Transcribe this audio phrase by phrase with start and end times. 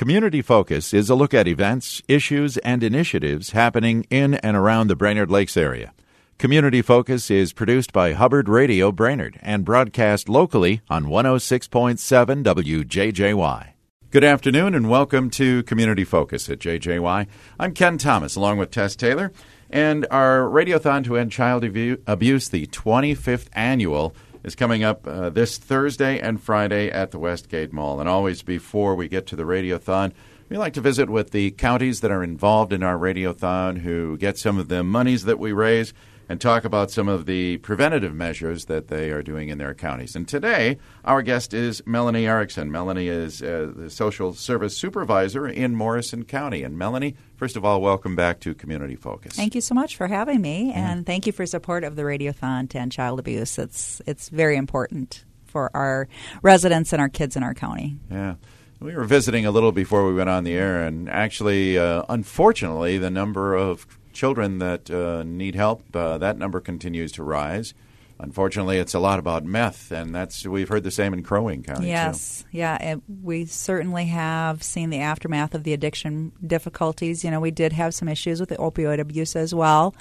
[0.00, 4.96] Community Focus is a look at events, issues, and initiatives happening in and around the
[4.96, 5.92] Brainerd Lakes area.
[6.38, 13.72] Community Focus is produced by Hubbard Radio Brainerd and broadcast locally on 106.7 WJJY.
[14.10, 17.26] Good afternoon and welcome to Community Focus at JJY.
[17.58, 19.32] I'm Ken Thomas along with Tess Taylor
[19.68, 25.58] and our Radiothon to End Child Abuse, the 25th annual, is coming up uh, this
[25.58, 28.00] Thursday and Friday at the Westgate Mall.
[28.00, 30.12] And always before we get to the Radiothon,
[30.48, 34.38] we like to visit with the counties that are involved in our Radiothon who get
[34.38, 35.92] some of the monies that we raise
[36.30, 40.14] and talk about some of the preventative measures that they are doing in their counties.
[40.14, 42.70] And today, our guest is Melanie Erickson.
[42.70, 46.62] Melanie is uh, the social service supervisor in Morrison County.
[46.62, 49.34] And Melanie, first of all, welcome back to Community Focus.
[49.34, 50.92] Thank you so much for having me, yeah.
[50.92, 53.58] and thank you for support of the Radiothon to End Child Abuse.
[53.58, 56.06] It's it's very important for our
[56.42, 57.98] residents and our kids in our county.
[58.08, 58.36] Yeah.
[58.78, 62.98] We were visiting a little before we went on the air, and actually, uh, unfortunately,
[62.98, 63.86] the number of
[64.20, 67.72] children that uh, need help, uh, that number continues to rise.
[68.18, 71.62] Unfortunately, it's a lot about meth, and that's we've heard the same in Crow Wing
[71.62, 71.88] County.
[71.88, 72.58] Yes, too.
[72.58, 77.24] yeah, we certainly have seen the aftermath of the addiction difficulties.
[77.24, 79.94] You know, we did have some issues with the opioid abuse as well.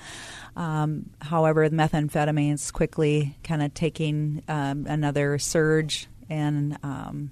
[0.58, 7.31] Um, however, the methamphetamine is quickly kind of taking um, another surge and um,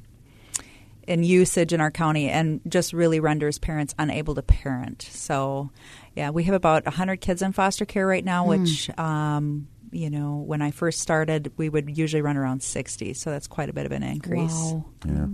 [1.08, 5.02] in usage in our county and just really renders parents unable to parent.
[5.02, 5.72] So,
[6.16, 8.59] yeah, we have about 100 kids in foster care right now, mm.
[8.59, 13.13] which, um, you know, when I first started, we would usually run around 60.
[13.13, 14.52] So that's quite a bit of an increase.
[14.52, 14.85] Wow.
[15.05, 15.25] Yeah.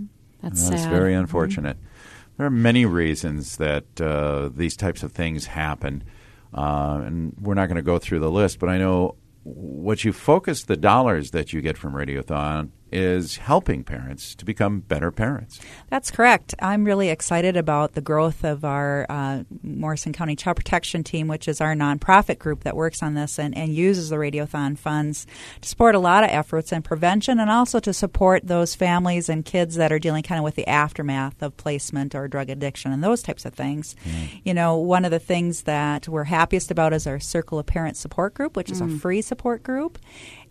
[0.42, 1.20] That's, that's very mm-hmm.
[1.20, 1.76] unfortunate.
[1.76, 2.34] Mm-hmm.
[2.36, 6.04] There are many reasons that uh, these types of things happen.
[6.52, 10.12] Uh, and we're not going to go through the list, but I know what you
[10.12, 15.60] focus the dollars that you get from Radiothon is helping parents to become better parents.
[15.90, 16.54] That's correct.
[16.60, 21.48] I'm really excited about the growth of our uh, Morrison County Child Protection Team, which
[21.48, 25.26] is our nonprofit group that works on this and, and uses the Radiothon funds
[25.60, 29.44] to support a lot of efforts in prevention and also to support those families and
[29.44, 33.02] kids that are dealing kind of with the aftermath of placement or drug addiction and
[33.02, 33.96] those types of things.
[34.04, 34.40] Mm.
[34.44, 37.98] You know, one of the things that we're happiest about is our Circle of Parents
[37.98, 38.94] support group, which is mm.
[38.94, 39.98] a free support group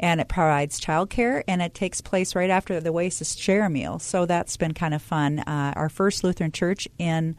[0.03, 3.99] and it provides childcare, and it takes place right after the Oasis share meal.
[3.99, 5.39] So that's been kind of fun.
[5.39, 7.37] Uh, our first Lutheran church in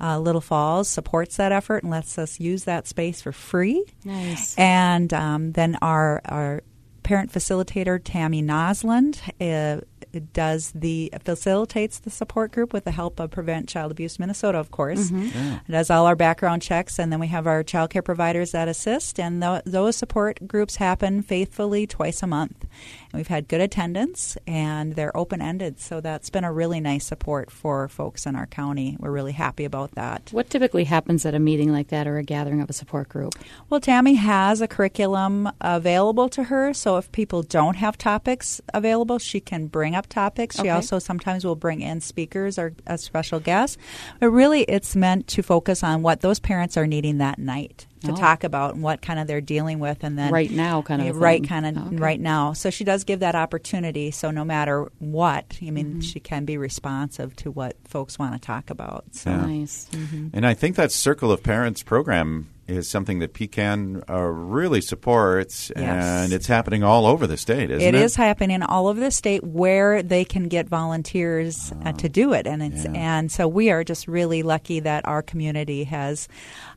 [0.00, 3.84] uh, Little Falls supports that effort and lets us use that space for free.
[4.04, 4.56] Nice.
[4.56, 6.62] And um, then our our
[7.02, 9.80] parent facilitator Tammy Nosland uh,
[10.20, 14.70] does the facilitates the support group with the help of Prevent Child Abuse Minnesota, of
[14.70, 15.10] course.
[15.10, 15.38] Mm-hmm.
[15.38, 15.58] Yeah.
[15.70, 19.18] Does all our background checks, and then we have our child care providers that assist.
[19.18, 22.66] And th- those support groups happen faithfully twice a month.
[23.14, 27.50] We've had good attendance, and they're open ended, so that's been a really nice support
[27.50, 28.96] for folks in our county.
[28.98, 30.30] We're really happy about that.
[30.32, 33.34] What typically happens at a meeting like that or a gathering of a support group?
[33.70, 39.18] Well, Tammy has a curriculum available to her, so if people don't have topics available,
[39.18, 40.56] she can bring up topics.
[40.56, 40.70] She okay.
[40.70, 43.78] also sometimes will bring in speakers or a special guest.
[44.18, 48.12] But really, it's meant to focus on what those parents are needing that night to
[48.12, 48.16] oh.
[48.16, 51.16] talk about and what kind of they're dealing with and then right now kind of
[51.16, 51.96] right kind of okay.
[51.96, 56.00] right now so she does give that opportunity so no matter what i mean mm-hmm.
[56.00, 59.46] she can be responsive to what folks want to talk about so yeah.
[59.46, 60.28] nice mm-hmm.
[60.32, 65.70] and i think that circle of parents program is something that PCAN uh, really supports,
[65.76, 66.04] yes.
[66.04, 67.94] and it's happening all over the state, isn't it?
[67.94, 72.32] It is happening all over the state where they can get volunteers uh, to do
[72.32, 72.92] it, and it's yeah.
[72.92, 76.28] and so we are just really lucky that our community has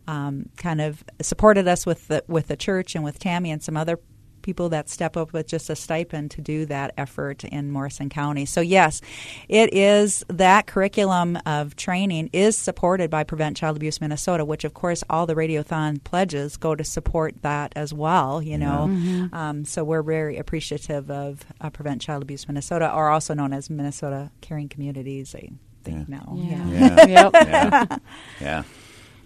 [0.07, 3.77] um, kind of supported us with the with the church and with Tammy and some
[3.77, 3.99] other
[4.47, 8.45] people that step up with just a stipend to do that effort in Morrison County.
[8.45, 9.01] So yes,
[9.49, 14.73] it is that curriculum of training is supported by Prevent Child Abuse Minnesota, which of
[14.73, 18.41] course all the Radiothon pledges go to support that as well.
[18.41, 19.35] You know, mm-hmm.
[19.35, 23.69] um, so we're very appreciative of uh, Prevent Child Abuse Minnesota, or also known as
[23.69, 25.35] Minnesota Caring Communities.
[25.35, 25.49] I
[25.83, 26.17] think yeah.
[26.19, 26.33] now.
[26.37, 27.05] Yeah.
[27.07, 27.29] Yeah.
[27.33, 27.97] yeah.
[28.39, 28.63] yeah.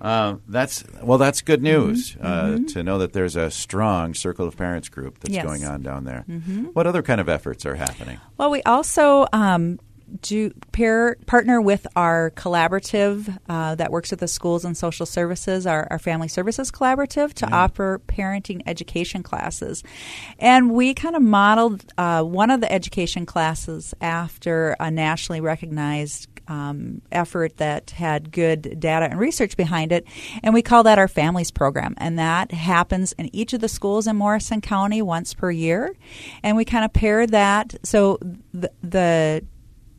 [0.01, 1.19] Uh, that's well.
[1.19, 2.25] That's good news mm-hmm.
[2.25, 2.65] Uh, mm-hmm.
[2.65, 5.45] to know that there's a strong circle of parents group that's yes.
[5.45, 6.25] going on down there.
[6.27, 6.65] Mm-hmm.
[6.73, 8.19] What other kind of efforts are happening?
[8.35, 9.79] Well, we also um,
[10.21, 15.65] do pair partner with our collaborative uh, that works with the schools and social services,
[15.65, 19.83] our, our family services collaborative, to offer parenting education classes.
[20.39, 26.27] And we kind of modeled uh, one of the education classes after a nationally recognized
[26.47, 30.05] um, effort that had good data and research behind it,
[30.43, 31.93] and we call that our Families Program.
[31.97, 35.95] And that happens in each of the schools in Morrison County once per year.
[36.43, 37.75] And we kind of pair that.
[37.83, 38.19] So
[38.53, 39.45] the, the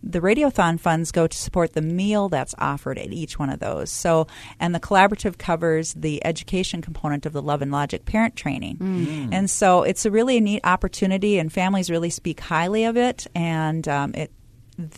[0.02, 3.90] the Radiothon funds go to support the meal that's offered at each one of those.
[3.90, 4.26] So,
[4.58, 8.76] and the collaborative covers the education component of the Love and Logic parent training.
[8.78, 9.28] Mm.
[9.32, 13.26] And so it's a really neat opportunity, and families really speak highly of it.
[13.34, 14.30] And um, it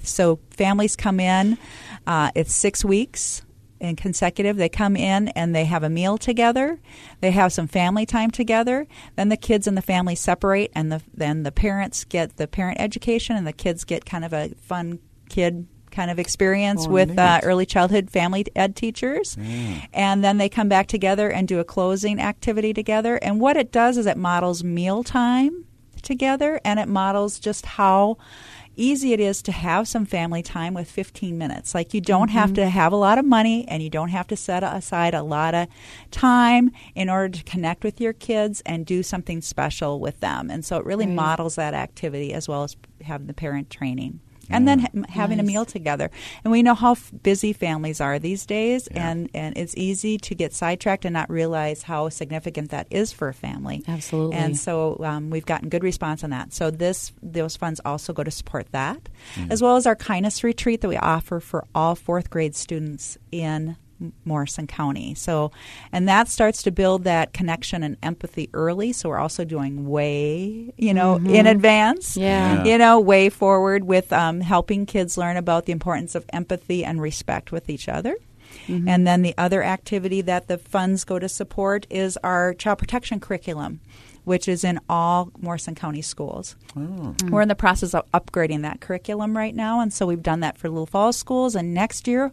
[0.02, 1.58] so families come in.
[2.06, 3.42] Uh, it's six weeks
[3.84, 4.56] in consecutive.
[4.56, 6.80] They come in and they have a meal together.
[7.20, 8.86] They have some family time together.
[9.16, 12.80] Then the kids and the family separate, and the, then the parents get the parent
[12.80, 14.98] education, and the kids get kind of a fun
[15.28, 19.36] kid kind of experience Oh, with uh, early childhood family ed teachers.
[19.92, 23.16] And then they come back together and do a closing activity together.
[23.22, 25.64] And what it does is it models mealtime
[26.02, 28.18] together and it models just how
[28.76, 31.74] easy it is to have some family time with 15 minutes.
[31.74, 32.56] Like you don't have mm-hmm.
[32.56, 35.54] to have a lot of money and you don't have to set aside a lot
[35.54, 35.68] of
[36.10, 40.50] time in order to connect with your kids and do something special with them.
[40.50, 41.14] And so it really Right.
[41.14, 44.20] models that activity as well as having the parent training.
[44.50, 46.10] And then ha- having a meal together,
[46.44, 49.10] and we know how f- busy families are these days, Yeah.
[49.10, 53.28] and and it's easy to get sidetracked and not realize how significant that is for
[53.28, 53.82] a family.
[53.88, 54.36] Absolutely.
[54.36, 56.52] And so um, we've gotten good response on that.
[56.52, 59.08] So this those funds also go to support that,
[59.50, 63.76] as well as our kindness retreat that we offer for all fourth grade students in
[64.24, 65.14] Morrison County.
[65.14, 65.52] So,
[65.92, 68.92] and that starts to build that connection and empathy early.
[68.92, 72.16] So we're also doing way, you know, in advance.
[72.16, 72.56] Yeah.
[72.56, 72.64] Yeah.
[72.64, 77.00] You know, way forward with um, helping kids learn about the importance of empathy and
[77.00, 78.16] respect with each other.
[78.66, 83.20] And then the other activity that the funds go to support is our child protection
[83.20, 83.80] curriculum,
[84.24, 86.56] which is in all Morrison County schools.
[86.74, 90.56] We're in the process of upgrading that curriculum right now, and so we've done that
[90.56, 91.54] for Little Falls schools.
[91.54, 92.32] And next year,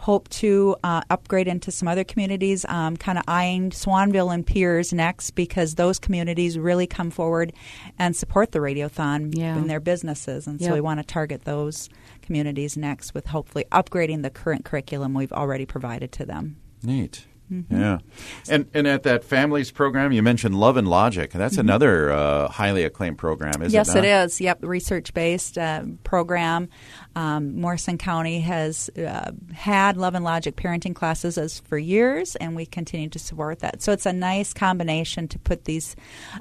[0.00, 4.94] hope to uh, upgrade into some other communities, um, kind of eyeing Swanville and Pierz
[4.94, 7.52] next because those communities really come forward
[7.98, 9.56] and support the Radiothon Yeah.
[9.58, 10.74] in their businesses, and so Yep.
[10.74, 11.90] we want to target those
[12.22, 16.56] communities next with hopefully upgrading the current curriculum we've already provided to them.
[16.82, 17.26] Neat.
[17.50, 17.80] Mm-hmm.
[17.80, 17.98] Yeah,
[18.48, 21.30] and and at that families program, you mentioned Love and Logic.
[21.32, 23.74] That's another uh, highly acclaimed program, is Mm-hmm.
[23.74, 24.04] yes, it?
[24.04, 24.24] it not?
[24.26, 24.40] is.
[24.40, 26.68] Yep, research based uh, program.
[27.16, 32.54] Um, Morrison County has uh, had Love and Logic parenting classes as for years, and
[32.54, 33.82] we continue to support that.
[33.82, 35.96] So it's a nice combination to put these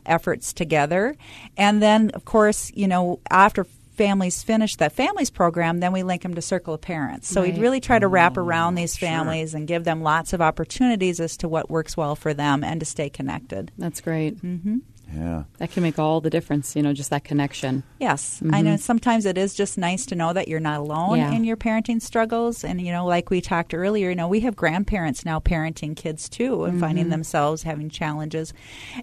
[0.05, 1.15] efforts together.
[1.57, 3.65] And then, of course, you know, after
[3.99, 7.27] families finish that families program, then we link them to Circle of Parents.
[7.27, 9.09] So we'd really try to wrap around these sure.
[9.09, 12.79] families and give them lots of opportunities as to what works well for them and
[12.79, 13.73] to stay connected.
[13.77, 14.41] That's great.
[14.41, 14.77] Mm-hmm.
[15.15, 15.43] Yeah.
[15.57, 17.83] That can make all the difference, you know, just that connection.
[17.99, 18.63] Yes, I mm-hmm.
[18.63, 18.77] know.
[18.77, 21.31] Sometimes it is just nice to know that you're not alone Yeah.
[21.31, 22.63] in your parenting struggles.
[22.63, 26.29] And you know, like we talked earlier, you know, we have grandparents now parenting kids
[26.29, 27.11] too, and finding mm-hmm.
[27.11, 28.53] themselves having challenges.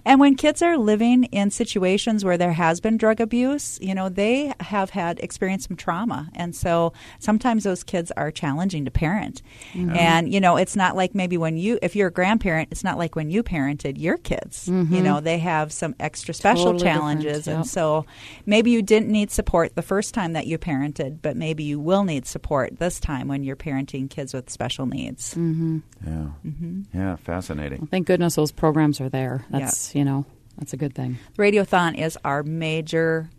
[0.05, 4.09] And when kids are living in situations where there has been drug abuse, you know,
[4.09, 9.41] they have had experienced some trauma, and so sometimes those kids are challenging to parent.
[9.73, 9.95] Mm-hmm.
[9.95, 12.97] And you know, it's not like maybe when you, if you're a grandparent, it's not
[12.97, 14.67] like when you parented your kids.
[14.67, 18.05] You know, they have some extra special Totally different, challenges, and so
[18.45, 22.03] maybe you didn't need support the first time that you parented, but maybe you will
[22.03, 25.33] need support this time when you're parenting kids with special needs.
[25.33, 25.79] Mm-hmm.
[26.05, 26.27] Yeah.
[26.45, 26.81] Mm-hmm.
[26.93, 27.15] Yeah.
[27.17, 27.87] Fascinating.
[27.87, 29.45] Thank goodness those programs are there.
[29.49, 30.25] That's, you know,
[30.57, 31.17] that's a good thing.
[31.37, 33.29] Radiothon is our major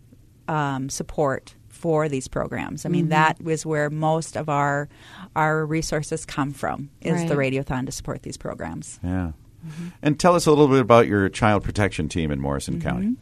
[0.47, 2.85] um, support for these programs.
[2.85, 3.09] I mean, Mm-hmm.
[3.11, 4.89] that is where most of our
[5.35, 8.99] our resources come from is the Radiothon to support these programs.
[9.03, 9.31] Yeah.
[9.65, 9.87] Mm-hmm.
[10.01, 13.15] And tell us a little bit about your child protection team in Morrison County.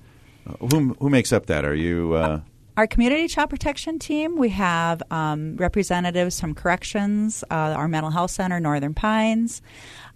[0.47, 0.63] Mm-hmm.
[0.63, 1.65] Uh, who who makes up that?
[1.65, 2.13] Are you?
[2.13, 2.41] Uh,
[2.77, 8.29] Our community child protection team, we have um, representatives from corrections, uh, our mental health
[8.31, 9.63] center, Northern Pines,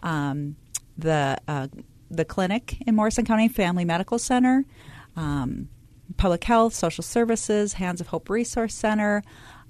[0.04, 0.56] um,
[0.98, 1.68] the uh,
[2.12, 4.64] the clinic in Morrison County Family Medical Center,
[5.16, 5.70] um,
[6.18, 9.24] public health, social services, Hands of Hope Resource Center,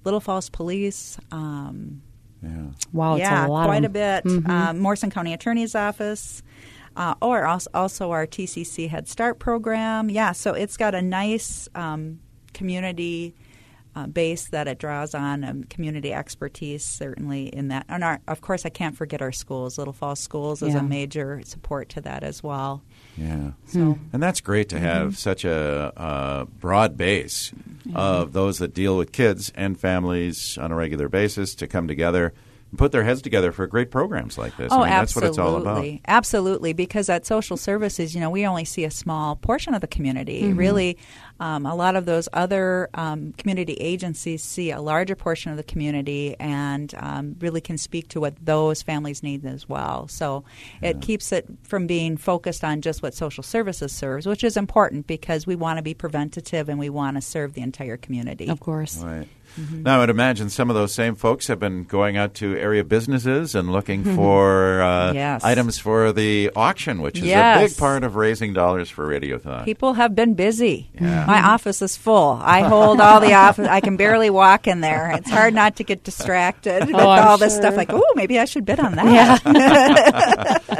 [0.03, 1.17] Little Falls Police.
[1.31, 2.01] Um,
[2.43, 2.63] yeah.
[2.91, 4.23] Wow, it's yeah, a lot quite of a bit.
[4.25, 4.47] Mhm.
[4.49, 6.41] Um, Morrison County Attorney's Office,
[6.95, 10.09] uh, or also, also our TCC Head Start program.
[10.09, 12.19] Yeah, so it's got a nice um,
[12.53, 13.33] community
[13.93, 17.85] uh, base that it draws on, um, community expertise certainly in that.
[17.89, 19.77] And our, of course, I can't forget our schools.
[19.77, 20.79] Little Falls Schools is Yeah.
[20.79, 22.83] a major support to that as well.
[23.17, 23.51] Yeah.
[23.67, 27.51] So And that's great to have such a, uh broad base
[27.93, 32.33] of those that deal with kids and families on a regular basis to come together
[32.71, 34.71] and put their heads together for great programs like this.
[34.71, 35.27] Oh, I mean, that's absolutely.
[35.27, 35.99] what it's all about.
[36.07, 39.87] Absolutely, because at social services, you know, we only see a small portion of the
[39.87, 40.43] community.
[40.43, 40.57] Mm-hmm.
[40.57, 40.97] Really,
[41.41, 45.63] um, a lot of those other um, community agencies see a larger portion of the
[45.63, 50.07] community and um, really can speak to what those families need as well.
[50.07, 50.43] So
[50.83, 55.07] it keeps it from being focused on just what social services serves, which is important
[55.07, 58.47] because we want to be preventative and we want to serve the entire community.
[58.47, 58.99] Of course.
[58.99, 59.27] Right.
[59.57, 62.83] Now, I would imagine some of those same folks have been going out to area
[62.83, 65.43] businesses and looking for uh, Yes.
[65.43, 69.65] items for the auction, which is a big part of raising dollars for Radiothon.
[69.65, 70.89] People have been busy.
[70.99, 71.25] Yeah.
[71.25, 72.39] My office is full.
[72.41, 73.67] I hold all the office.
[73.67, 75.11] I can barely walk in there.
[75.11, 77.75] It's hard not to get distracted with I'm all this stuff.
[77.75, 79.41] Like, oh, maybe I should bid on that.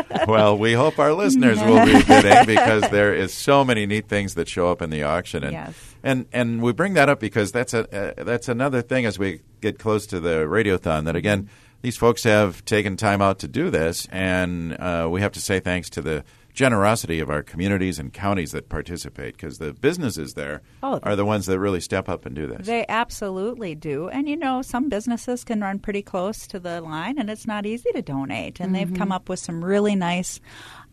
[0.27, 4.35] well, we hope our listeners will be bidding because there is so many neat things
[4.35, 5.73] that show up in the auction, and Yes.
[6.03, 9.41] and and we bring that up because that's a uh, that's another thing as we
[9.61, 11.05] get close to the radiothon.
[11.05, 11.49] That again,
[11.81, 15.59] these folks have taken time out to do this, and uh, we have to say
[15.59, 20.61] thanks to the generosity of our communities and counties that participate because the businesses there
[20.83, 20.99] Oh.
[21.03, 22.67] are the ones that really step up and do this.
[22.67, 24.09] They absolutely do.
[24.09, 27.65] And you know, some businesses can run pretty close to the line and it's not
[27.65, 28.59] easy to donate.
[28.59, 29.11] And they've come mm-hmm.
[29.13, 30.39] up with some really nice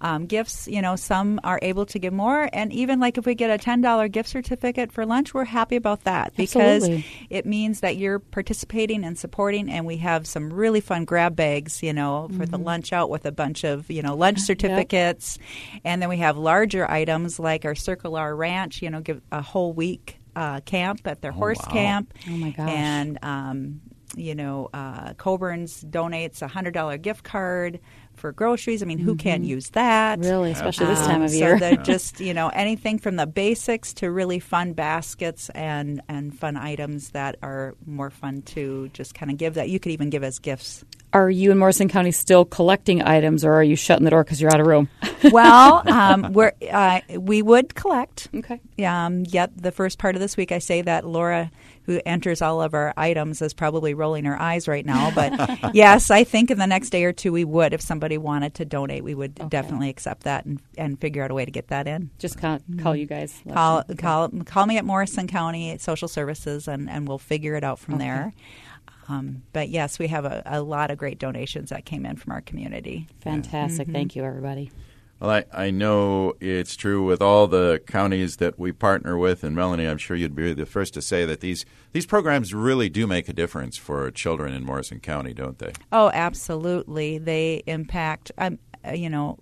[0.01, 0.69] um, gifts.
[0.69, 2.49] You know, some are able to give more.
[2.53, 6.05] And even like if we get a $10 gift certificate for lunch, we're happy about
[6.05, 7.07] that because Absolutely.
[7.31, 9.71] it means that you're participating and supporting.
[9.71, 13.27] And we have some really fun grab bags, you know, for the lunch out with
[13.27, 15.39] a bunch of, you know, lunch certificates.
[15.85, 19.43] And then we have larger items like our Circle R Ranch, you know, give a
[19.43, 21.73] whole week uh, camp at their horse wow.
[21.73, 22.15] camp.
[22.29, 22.71] Oh, my gosh.
[22.71, 23.81] And um,
[24.17, 27.81] you know, uh, Coborn's donates a hundred dollar gift card
[28.19, 28.83] for groceries.
[28.83, 30.19] I mean, who can't use that?
[30.19, 31.59] Really, especially this Um, time of so year.
[31.59, 36.57] they're just you know anything from the basics to really fun baskets and and fun
[36.57, 40.23] items that are more fun to just kind of give that you could even give
[40.25, 40.85] as gifts.
[41.13, 44.41] Are you in Morrison County still collecting items, or are you shutting the door because
[44.41, 44.89] you're out of room?
[45.33, 48.29] well, um, we're uh, we would collect.
[48.35, 48.61] Okay.
[48.85, 51.51] Um, yet the first part of this week, I say that Laura,
[51.85, 55.11] who enters all of our items, is probably rolling her eyes right now.
[55.15, 58.55] But yes, I think in the next day or two we would, if somebody wanted
[58.57, 61.69] to donate, we would definitely accept that and, and figure out a way to get
[61.69, 62.11] that in.
[62.19, 63.43] Just call, call you guys.
[63.51, 67.79] Call, call, call me at Morrison County Social Services, and, and we'll figure it out
[67.79, 68.05] from Okay.
[68.05, 68.33] there.
[69.09, 72.33] Um, but yes, we have a, a lot of great donations that came in from
[72.33, 73.09] our community.
[73.21, 73.89] Fantastic.
[73.89, 74.71] Thank you, everybody.
[75.21, 79.57] Well, I, I know it's true with all the counties that we partner with, and
[79.57, 83.07] Melanie, I'm sure you'd be the first to say that these these programs really do
[83.07, 85.73] make a difference for children in Morrison County, don't they?
[85.91, 87.19] Oh, absolutely.
[87.19, 89.39] They impact, um, uh, you know,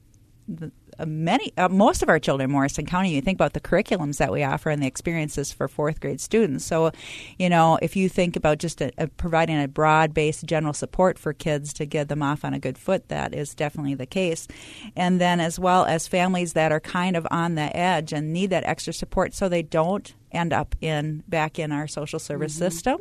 [0.49, 3.15] the, Uh, many, uh, most of our children in Morrison County.
[3.15, 6.65] You think about the curriculums that we offer and the experiences for fourth grade students.
[6.65, 6.93] So,
[7.39, 11.19] you know, if you think about just a, a providing a broad based general support
[11.19, 14.49] for kids to get them off on a good foot, that is definitely the case.
[14.95, 18.51] And then, as well as families that are kind of on the edge and need
[18.51, 23.01] that extra support so they don't end up in back in our social service system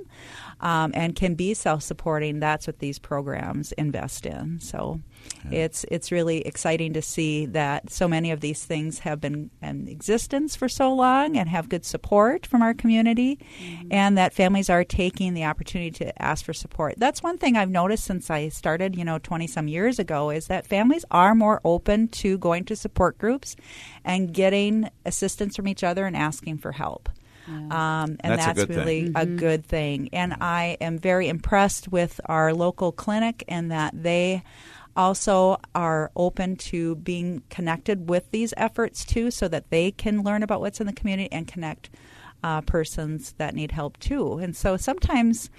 [0.62, 2.39] um, and can be self-supporting.
[2.39, 4.60] That's what these programs invest in.
[4.60, 5.01] So
[5.51, 9.88] it's it's really exciting to see that so many of these things have been in
[9.88, 13.39] existence for so long and have good support from our community
[13.92, 16.96] and that families are taking the opportunity to ask for support.
[16.98, 20.48] That's one thing i've noticed since i started you know 20 some years ago is
[20.48, 23.56] that families are more open to going to support groups
[24.04, 27.10] and getting assistance from each other and asking for help
[27.48, 28.78] um, and That's a that's, good thing.
[28.78, 30.10] really a good thing.
[30.14, 34.44] And I am very impressed with our local clinic and that they
[34.98, 40.42] also are open to being connected with these efforts too, so that they can learn
[40.42, 41.90] about what's in the community and connect
[42.44, 44.38] uh, persons that need help too.
[44.38, 45.50] And so sometimes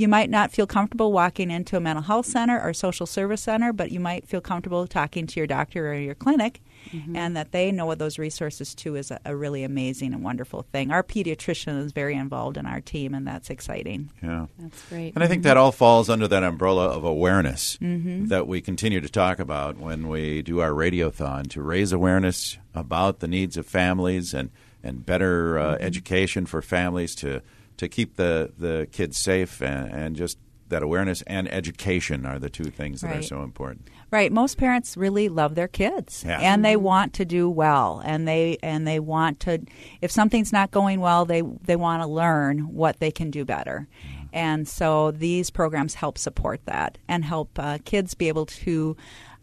[0.00, 3.70] you might not feel comfortable walking into a mental health center or social service center,
[3.70, 7.14] but you might feel comfortable talking to your doctor or your clinic, mm-hmm.
[7.14, 10.62] and that they know what those resources too is a, a really amazing and wonderful
[10.72, 10.90] thing.
[10.90, 14.10] Our pediatrician is very involved in our team, and that's exciting.
[14.22, 14.46] Yeah.
[14.58, 15.14] That's great.
[15.14, 18.28] And I think that all falls under that umbrella of awareness mm-hmm.
[18.28, 23.20] that we continue to talk about when we do our radiothon to raise awareness about
[23.20, 24.50] the needs of families and,
[24.82, 25.84] and better uh, mm-hmm.
[25.84, 27.42] education for families to,
[27.80, 32.48] to keep the, the kids safe and, and just that awareness and education are the
[32.48, 33.88] two things that are so important.
[34.12, 34.30] Right.
[34.30, 36.38] Most parents really love their kids Yeah.
[36.38, 39.62] and they want to do well and they and they want to
[40.00, 43.88] if something's not going well, they they want to learn what they can do better.
[44.32, 48.96] And so these programs help support that and help uh, kids be able to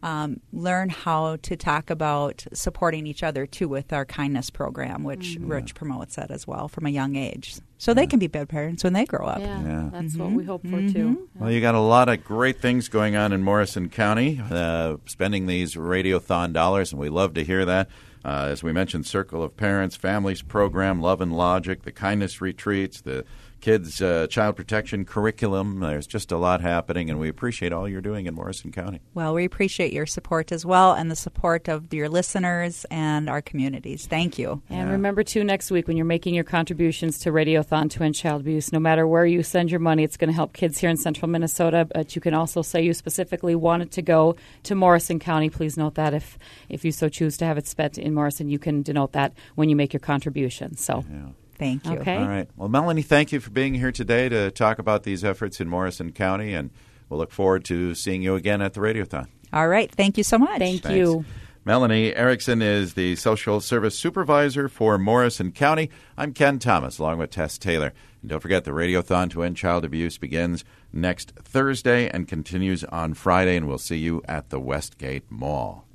[0.04, 5.38] um, learn how to talk about supporting each other too with our kindness program, which
[5.40, 7.56] Rich promotes that as well from a young age.
[7.80, 9.40] So they can be better parents when they grow up.
[9.40, 9.90] yeah, Yeah.
[9.92, 11.30] that's what we hope for too.
[11.36, 15.46] Well, you got a lot of great things going on in Morrison County, uh, spending
[15.48, 17.90] these radiothon dollars, and we love to hear that.
[18.26, 23.00] Uh, as we mentioned, Circle of Parents, Families Program, Love and Logic, the Kindness Retreats,
[23.02, 23.24] the
[23.62, 25.80] kids' uh, child protection curriculum.
[25.80, 29.02] There's just a lot happening, and we appreciate all you're doing in Morrison County.
[29.14, 33.42] Well, we appreciate your support as well and the support of your listeners and our
[33.42, 34.08] communities.
[34.08, 34.62] Thank you.
[34.70, 34.92] And yeah.
[34.92, 38.72] remember, too, next week when you're making your contributions to Radiothon to End Child Abuse,
[38.72, 41.30] no matter where you send your money, it's going to help kids here in central
[41.30, 41.88] Minnesota.
[41.94, 45.50] But you can also say you specifically want it to go to Morrison County.
[45.50, 46.38] Please note that if,
[46.70, 49.70] if you so choose to have it spent in Morrison, you can denote that when
[49.70, 50.78] you make your contribution.
[50.78, 51.04] So.
[51.10, 51.30] Yeah.
[51.58, 51.98] Thank you.
[52.00, 52.18] Okay.
[52.18, 52.50] All right.
[52.56, 56.12] Well, Melanie, thank you for being here today to talk about these efforts in Morrison
[56.12, 56.70] County, and
[57.10, 59.28] we'll look forward to seeing you again at the Radiothon.
[59.52, 59.92] All right.
[59.92, 60.60] Thank you so much.
[60.60, 60.96] Thank Thanks.
[60.96, 61.26] you.
[61.66, 65.90] Melanie Erickson is the Social Service Supervisor for Morrison County.
[66.18, 67.92] I'm Ken Thomas, along with Tess Taylor.
[68.22, 73.16] And don't forget, the Radiothon to End Child Abuse begins next Thursday and continues on
[73.16, 75.86] Friday, and we'll see you at the Westgate Mall.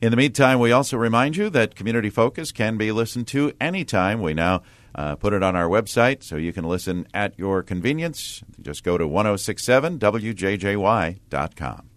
[0.00, 4.22] In the meantime, we also remind you that Community Focus can be listened to anytime.
[4.22, 4.62] We now
[4.94, 8.42] uh, put it on our website so you can listen at your convenience.
[8.60, 11.89] Just go to 1067wjjy.com.